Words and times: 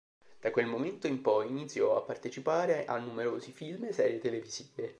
Da 0.39 0.49
quel 0.49 0.65
momento 0.65 1.05
in 1.05 1.21
poi 1.21 1.47
iniziò 1.47 1.95
a 1.95 2.01
partecipare 2.01 2.85
a 2.85 2.97
numerosi 2.97 3.51
film 3.51 3.83
e 3.83 3.93
serie 3.93 4.17
televisive. 4.17 4.89